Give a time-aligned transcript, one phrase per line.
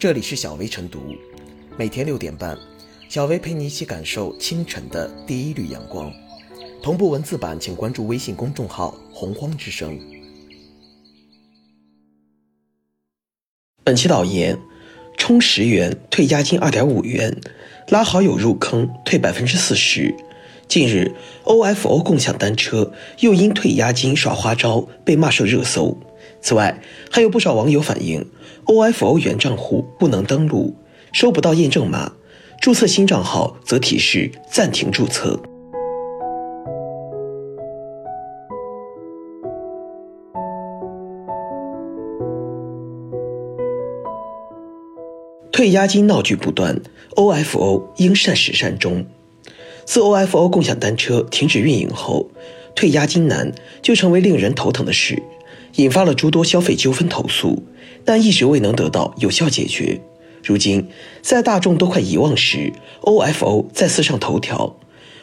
[0.00, 1.14] 这里是小薇晨读，
[1.76, 2.56] 每天六点半，
[3.10, 6.10] 小薇陪你一起感受清晨的第一缕阳光。
[6.82, 10.00] 同步文字版，请关注微信公众号“洪荒之声”。
[13.84, 14.58] 本期导言：
[15.18, 17.38] 充十元退押金二点五元，
[17.88, 20.14] 拉好友入坑退百分之四十。
[20.66, 21.14] 近日
[21.44, 25.94] ，OFO 共享单车又因退押金耍花招被骂上热搜。
[26.40, 26.80] 此外，
[27.10, 28.26] 还有不少网友反映
[28.64, 30.74] ，OFO 原账户不能登录，
[31.12, 32.12] 收不到验证码，
[32.60, 35.40] 注册新账号则提示暂停注册。
[45.52, 46.80] 退押金闹剧不断
[47.16, 49.04] ，OFO 应善始善终。
[49.84, 52.30] 自 OFO 共享单车停止运营后，
[52.74, 55.22] 退押金难就成为令人头疼的事。
[55.76, 57.62] 引发了诸多消费纠纷投诉，
[58.04, 60.00] 但一直未能得到有效解决。
[60.42, 60.88] 如今，
[61.22, 64.76] 在大众都快遗忘时，OFO 再次上头条，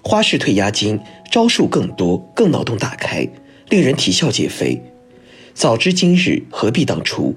[0.03, 1.00] 花式退押金
[1.31, 3.28] 招数更多，更脑洞大开，
[3.70, 4.81] 令人啼笑皆非。
[5.53, 7.36] 早知今日，何必当初？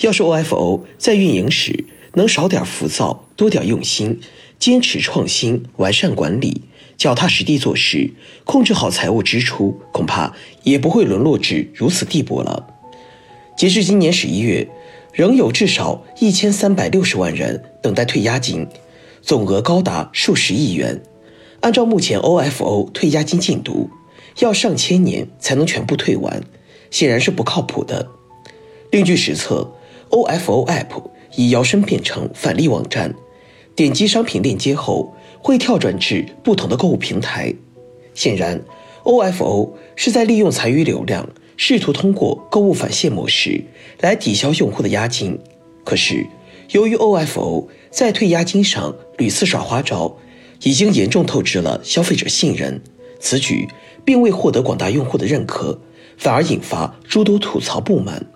[0.00, 4.18] 要是 OFO 在运营时能少点浮躁，多点用心，
[4.58, 6.62] 坚持创新，完善管理。
[7.00, 8.12] 脚踏实地做事，
[8.44, 10.34] 控制好财务支出，恐怕
[10.64, 12.66] 也不会沦落至如此地步了。
[13.56, 14.68] 截至今年十一月，
[15.14, 18.68] 仍有至少一千三百六十万人等待退押金，
[19.22, 21.00] 总额高达数十亿元。
[21.60, 23.88] 按照目前 OFO 退押金进度，
[24.40, 26.42] 要上千年才能全部退完，
[26.90, 28.10] 显然是不靠谱的。
[28.90, 29.72] 另据实测
[30.10, 31.04] ，OFO App
[31.36, 33.14] 已摇身变成返利网站，
[33.74, 35.14] 点击商品链接后。
[35.42, 37.52] 会跳转至不同的购物平台，
[38.14, 38.62] 显然
[39.04, 43.64] ，OFO 是在利用残余流量，试图通过购物返现模式
[44.00, 45.38] 来抵消用户的押金。
[45.84, 46.26] 可是，
[46.72, 50.16] 由于 OFO 在退押金上屡次耍花招，
[50.62, 52.82] 已经严重透支了消费者信任。
[53.18, 53.68] 此举
[54.04, 55.80] 并未获得广大用户的认可，
[56.16, 58.26] 反而引发诸多吐槽不满。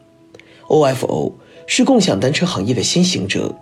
[0.68, 1.34] OFO
[1.66, 3.54] 是共享单车行业的先行者。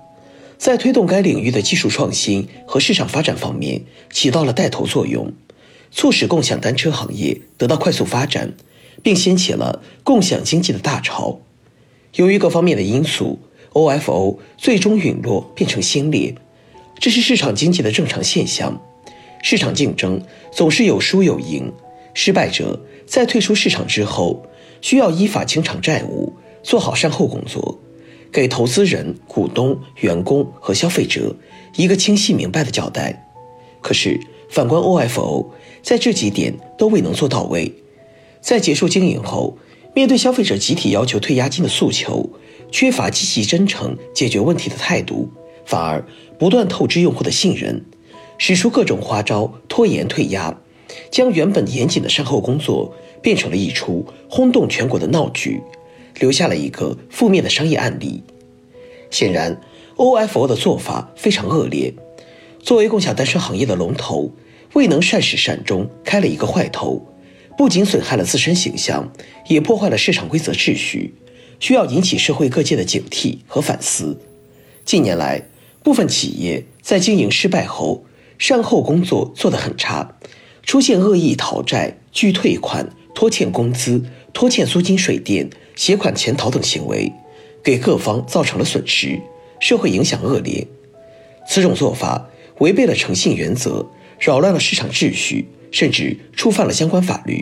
[0.62, 5.33] 在推动该领域的技术创新和市场发展方面起到了带头作用，
[5.91, 8.55] 促使共享单车行业得到快速发展，
[9.03, 11.41] 并掀起了共享经济的大潮。
[12.15, 13.41] 由于各方面的因素
[13.73, 16.33] ，OFO 最终陨落变成先烈，
[17.00, 18.81] 这是市场经济的正常现象。
[19.43, 21.73] 市场竞争总是有输有赢，
[22.15, 24.47] 失败者在退出市场之后，
[24.81, 27.81] 需要依法清偿债务，做好善后工作。
[28.32, 31.37] 给投资人、股东、员工和消费者
[31.76, 33.28] 一个清晰明白的交代。
[33.82, 35.48] 可是，反观 OFO，
[35.82, 37.72] 在这几点都未能做到位。
[38.41, 39.59] 在结束经营后，
[39.94, 42.31] 面对消费者集体要求退押金的诉求，
[42.70, 45.28] 缺乏积极真诚解决问题的态度，
[45.66, 46.04] 反而
[46.38, 47.84] 不断透支用户的信任，
[48.38, 50.59] 使出各种花招拖延退押，
[51.10, 55.60] 将原本严谨的善后工作变成了一出轰动全国的闹剧。
[56.19, 58.23] 留下了一个负面的商业案例。
[59.11, 59.61] 显然
[59.97, 61.93] ，OFO 的做法非常恶劣。
[62.61, 64.33] 作为共享单车行业的龙头，
[64.75, 67.06] 未能善始善终，开了一个坏头，
[67.59, 69.12] 不仅损害了自身形象，
[69.49, 71.15] 也破坏了市场规则秩序，
[71.59, 74.19] 需要引起社会各界的警惕和反思。
[74.84, 75.43] 近年来，
[75.83, 78.05] 部分企业在经营失败后，
[78.39, 80.17] 善后工作做得很差，
[80.62, 85.50] 出现恶意讨债、拒退款、拖欠工资、拖欠租金、水电。
[85.75, 87.12] 携款潜逃等行为，
[87.62, 89.21] 给各方造成了损失，
[89.60, 90.66] 社会影响恶劣。
[91.49, 92.28] 此种做法
[92.59, 93.87] 违背了诚信原则，
[94.19, 97.41] 扰乱了市场秩序，甚至触犯了相关法律，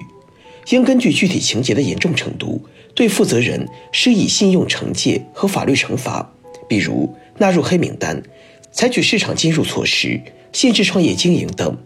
[0.70, 2.62] 应根据具体情节的严重程度，
[2.94, 6.32] 对负责人施以信用惩戒和法律惩罚，
[6.68, 8.22] 比如纳入黑名单，
[8.72, 10.20] 采取市场禁入措施，
[10.52, 11.76] 限制创业经营等，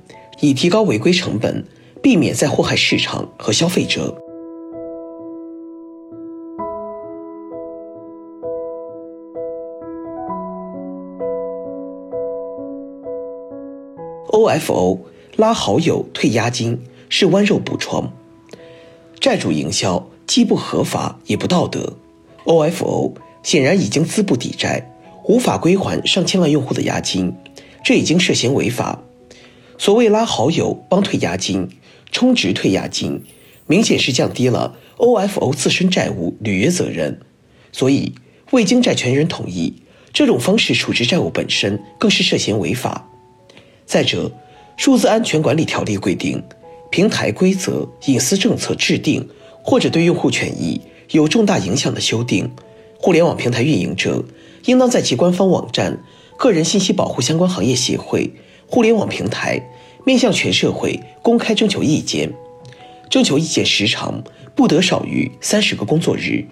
[0.40, 1.64] 以提高违规成本，
[2.02, 4.23] 避免再祸害市场和消费者。
[14.44, 14.98] OFO
[15.36, 18.12] 拉好友退押金是剜肉补疮，
[19.18, 21.94] 债主营销既不合法也不道德。
[22.44, 24.92] OFO 显然已经资不抵债，
[25.24, 27.34] 无法归还上千万用户的押金，
[27.82, 29.02] 这已经涉嫌违法。
[29.78, 31.70] 所谓拉好友帮退押金、
[32.12, 33.24] 充值退押金，
[33.66, 37.18] 明显是降低了 OFO 自身债务履约责任。
[37.72, 38.12] 所以，
[38.50, 39.82] 未经债权人同意，
[40.12, 43.08] 这种方式处置债务本身更是涉嫌违法。
[43.86, 44.30] 再者，
[44.76, 46.42] 数字安全管理条例规定，
[46.90, 49.28] 平台规则、隐私政策制定
[49.62, 52.50] 或者对用户权益有重大影响的修订，
[52.98, 54.24] 互联网平台运营者
[54.64, 55.98] 应当在其官方网站、
[56.38, 58.32] 个人信息保护相关行业协会、
[58.66, 59.60] 互联网平台
[60.04, 62.32] 面向全社会公开征求意见，
[63.10, 66.44] 征求意见时长不得少于三十个工作日，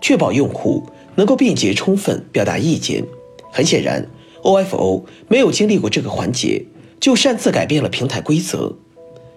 [0.00, 0.84] 确保用户
[1.14, 3.04] 能够便捷充分表达意见。
[3.52, 4.04] 很显然
[4.44, 6.64] ，OFO 没有经历过这个环节，
[7.00, 8.72] 就擅自改变了平台规则。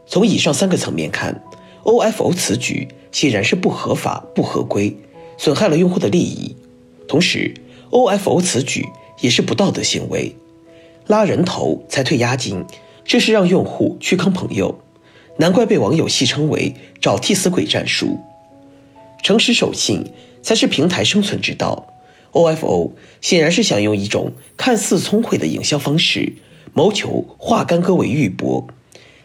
[0.06, 1.44] 从以上三个层面看
[1.84, 4.96] ，OFO 此举显然是不合法、不合规。
[5.40, 6.56] 损害了用户的利益，
[7.08, 7.54] 同时
[7.92, 8.88] ，OFO 此举
[9.22, 10.36] 也是不道德行为，
[11.06, 12.66] 拉人头才退押金，
[13.06, 14.80] 这是让用户去坑朋友，
[15.38, 18.18] 难怪被网友戏称为“找替死鬼战术”。
[19.22, 20.04] 诚实守信
[20.42, 21.86] 才是平台生存之道
[22.38, 26.34] ，OFO 显然是想用一种看似聪慧的营销方式，
[26.74, 28.68] 谋求化干戈为玉帛，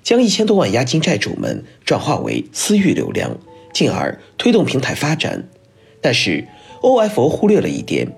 [0.03, 3.37] 将一千多万押金债主们转化为私域流量，
[3.75, 5.47] 进而推动平台发展。
[6.00, 6.49] 但是
[6.81, 8.09] ，OFO 忽略了一点：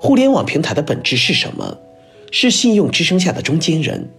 [0.00, 1.78] 互联网平台的本质是什么？
[2.32, 4.10] 是信用支撑下的中间人。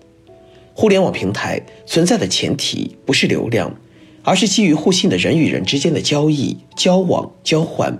[0.74, 3.76] 互联网平台存在的前提不是流量，
[4.24, 8.00] 而是基于互信的人与人之间的交易、交往、交换。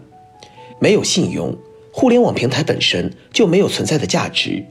[0.80, 1.56] 没有信用，
[1.96, 4.66] 互联网平台本身就没有存在的价值。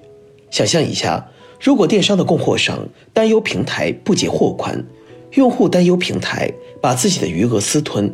[0.51, 1.31] 想象一下，
[1.61, 4.85] 如果电商的供货商担忧平台不结货款，
[5.35, 8.13] 用户担忧平台把自己的余额私吞。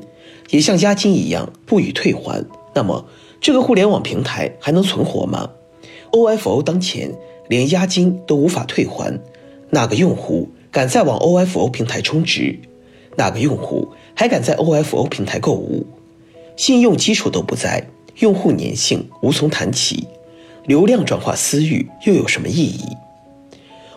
[0.50, 2.44] 也像押金一样不予退还，
[2.74, 3.06] 那么
[3.40, 5.48] 这个互联网平台还能存活吗
[6.12, 7.10] ？OFO 当前
[7.48, 9.18] 连押金都无法退还，
[9.70, 12.58] 哪个用户敢再往 OFO 平台充值？
[13.16, 15.86] 哪个用户还敢在 OFO 平台购物？
[16.56, 17.88] 信用基础都不在，
[18.20, 20.08] 用户粘性无从谈起，
[20.66, 22.84] 流量转化私域又有什么意义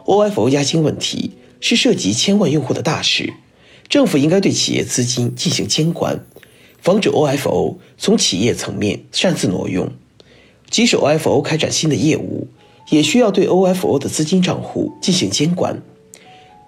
[0.06, 3.34] ？OFO 押金问题是涉及千万用户的大事，
[3.90, 6.24] 政府应该对企业资金进行监管。
[6.80, 9.92] 防止 OFO 从企业层面擅自挪用，
[10.70, 12.48] 即使 OFO 开展新的业务，
[12.90, 15.82] 也需要对 OFO 的资金账户进行监管。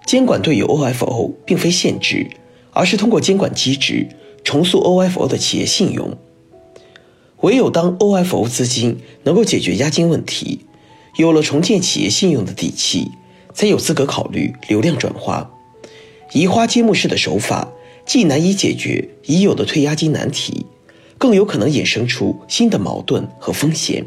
[0.06, 2.28] 监管对于 OFO 并非限制，
[2.72, 4.08] 而是通过监管机制
[4.44, 6.16] 重塑 OFO 的企业信用。
[7.44, 10.60] 唯有当 OFO 资金能够解决押金问题，
[11.18, 13.10] 有了重建企业信用的底气，
[13.52, 15.50] 才有资格考虑流量转化。
[16.32, 17.70] 移花接木式的手法。
[18.06, 20.66] 既难以解决已有的退押金难题，
[21.16, 24.04] 更有可能衍生出新的矛盾和风险。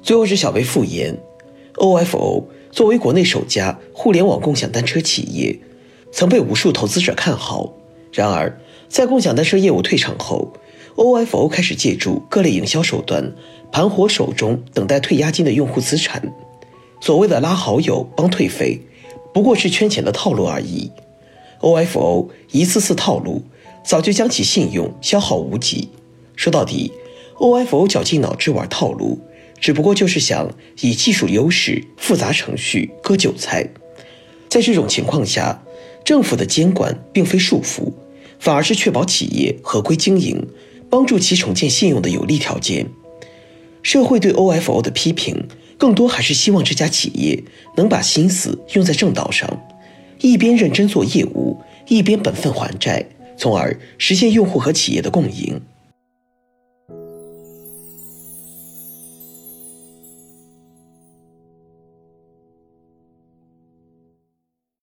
[0.00, 1.18] 最后是小薇复言
[1.76, 5.58] ，OFO 作为国内首家互联网共享单车企业，
[6.12, 7.72] 曾被无数投资者看好。
[8.12, 10.52] 然而，在共享单车业务退场后
[10.96, 13.32] ，OFO 开始借助各类营销手段。
[13.72, 16.34] 盘活手中等待退押金的用户资产，
[17.00, 18.80] 所谓的拉好友帮退费，
[19.32, 20.90] 不过是圈钱的套路而已。
[21.60, 23.44] OFO 一次次套路，
[23.84, 25.88] 早就将其信用消耗无几。
[26.34, 26.90] 说到底
[27.38, 29.20] ，OFO 绞尽脑汁玩套路，
[29.60, 33.68] 只不过就是想以技术优势、复杂程序割韭菜。
[34.48, 35.62] 在这种情况下，
[36.04, 37.92] 政府的监管并非束缚，
[38.38, 40.44] 反而是确保企业合规经营，
[40.88, 42.86] 帮助其重建信用的有利条件。
[43.82, 45.46] 社会对 OFO 的批评，
[45.78, 47.42] 更多还是希望这家企业
[47.76, 49.62] 能把心思用在正道上，
[50.20, 53.06] 一边认真做业务，一边本分还债，
[53.38, 55.60] 从而实现用户和企业的共赢。